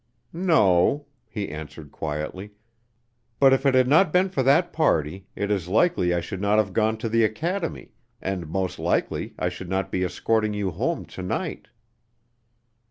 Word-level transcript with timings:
"No," 0.33 1.05
he 1.29 1.49
answered 1.49 1.91
quietly; 1.91 2.53
"but 3.39 3.53
if 3.53 3.67
it 3.67 3.75
had 3.75 3.87
not 3.87 4.11
been 4.11 4.29
for 4.29 4.41
that 4.41 4.73
party, 4.73 5.27
it 5.35 5.51
is 5.51 5.67
likely 5.67 6.11
I 6.11 6.19
should 6.21 6.41
not 6.41 6.57
have 6.57 6.73
gone 6.73 6.97
to 6.97 7.07
the 7.07 7.23
academy, 7.23 7.91
and 8.19 8.47
most 8.49 8.79
likely 8.79 9.35
I 9.37 9.47
should 9.49 9.69
not 9.69 9.91
be 9.91 10.03
escorting 10.03 10.55
you 10.55 10.71
home 10.71 11.05
to 11.05 11.21
night." 11.21 11.67